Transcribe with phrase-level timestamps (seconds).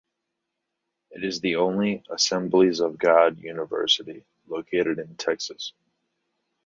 [1.11, 5.73] It is the only Assemblies of God university located in Texas.